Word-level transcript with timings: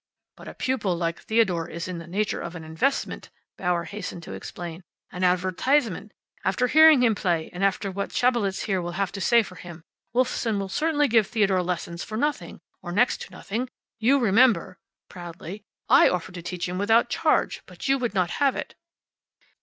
"But 0.35 0.47
a 0.47 0.55
pupil 0.55 0.95
like 0.97 1.19
Theodore 1.19 1.69
is 1.69 1.87
in 1.87 1.99
the 1.99 2.07
nature 2.07 2.41
of 2.41 2.55
an 2.55 2.63
investment," 2.63 3.29
Bauer 3.55 3.83
hastened 3.83 4.23
to 4.23 4.33
explain. 4.33 4.83
"An 5.11 5.23
advertisement. 5.23 6.11
After 6.43 6.65
hearing 6.65 7.03
him 7.03 7.13
play, 7.13 7.51
and 7.53 7.63
after 7.63 7.91
what 7.91 8.11
Schabelitz 8.11 8.63
here 8.63 8.81
will 8.81 8.93
have 8.93 9.11
to 9.11 9.21
say 9.21 9.43
for 9.43 9.57
him, 9.57 9.83
Wolfsohn 10.11 10.57
will 10.57 10.69
certainly 10.69 11.07
give 11.07 11.27
Theodore 11.27 11.61
lessons 11.61 12.03
for 12.03 12.17
nothing, 12.17 12.61
or 12.81 12.91
next 12.91 13.21
to 13.21 13.31
nothing. 13.31 13.69
You 13.99 14.17
remember" 14.17 14.79
proudly 15.07 15.61
"I 15.87 16.09
offered 16.09 16.33
to 16.33 16.41
teach 16.41 16.67
him 16.67 16.79
without 16.79 17.09
charge, 17.09 17.61
but 17.67 17.87
you 17.87 17.99
would 17.99 18.15
not 18.15 18.31
have 18.41 18.55
it." 18.55 18.73